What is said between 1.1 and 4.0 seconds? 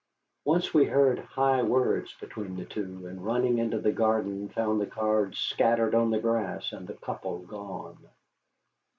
high words between the two, and running into the